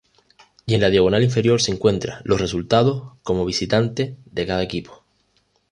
Y 0.65 0.73
en 0.73 0.81
la 0.81 0.89
diagonal 0.89 1.21
inferior 1.21 1.61
se 1.61 1.71
encuentra 1.71 2.21
los 2.23 2.41
resultados 2.41 3.13
como 3.21 3.45
visitante 3.45 4.17
de 4.25 4.47
cada 4.47 4.63
equipo. 4.63 5.03